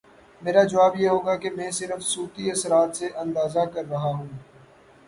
میرا 0.41 0.63
جواب 0.63 0.95
یہ 0.95 1.09
ہو 1.09 1.19
گا 1.25 1.35
کہ 1.35 1.49
میں 1.49 1.69
صرف 1.71 2.01
صوتی 2.03 2.51
اثرات 2.51 2.95
سے 2.95 3.09
اندازہ 3.15 3.65
کر 3.73 3.85
رہا 3.89 4.09
ہوں۔ 4.09 4.27